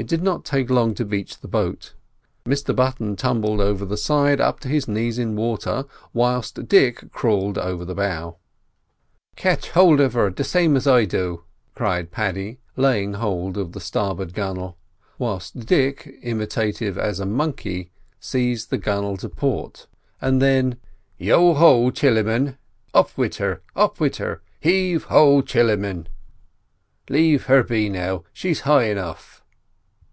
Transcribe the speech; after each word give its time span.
It 0.00 0.06
did 0.06 0.22
not 0.22 0.44
take 0.44 0.70
long 0.70 0.94
to 0.94 1.04
beach 1.04 1.40
the 1.40 1.48
boat. 1.48 1.92
Mr 2.44 2.74
Button 2.74 3.16
tumbled 3.16 3.60
over 3.60 3.84
the 3.84 3.96
side 3.96 4.40
up 4.40 4.60
to 4.60 4.68
his 4.68 4.86
knees 4.86 5.18
in 5.18 5.34
water, 5.34 5.86
whilst 6.14 6.68
Dick 6.68 7.10
crawled 7.10 7.58
over 7.58 7.84
the 7.84 7.96
bow. 7.96 8.36
"Catch 9.34 9.70
hould 9.70 9.98
of 9.98 10.12
her 10.12 10.30
the 10.30 10.44
same 10.44 10.76
as 10.76 10.86
I 10.86 11.04
do," 11.04 11.42
cried 11.74 12.12
Paddy, 12.12 12.60
laying 12.76 13.14
hold 13.14 13.58
of 13.58 13.72
the 13.72 13.80
starboard 13.80 14.34
gunwale; 14.34 14.76
whilst 15.18 15.66
Dick, 15.66 16.16
imitative 16.22 16.96
as 16.96 17.18
a 17.18 17.26
monkey, 17.26 17.90
seized 18.20 18.70
the 18.70 18.78
gunwale 18.78 19.16
to 19.16 19.28
port. 19.28 19.88
Now 20.22 20.30
then: 20.38 20.76
"'Yeo 21.18 21.54
ho, 21.54 21.90
Chilliman, 21.90 22.56
Up 22.94 23.18
wid 23.18 23.34
her, 23.42 23.62
up 23.74 23.98
wid 23.98 24.14
her, 24.18 24.42
Heave 24.60 25.08
O, 25.10 25.42
Chilliman.' 25.42 26.06
"Lave 27.10 27.46
her 27.46 27.64
be 27.64 27.88
now; 27.88 28.22
she's 28.32 28.60
high 28.60 28.84
enough." 28.84 29.34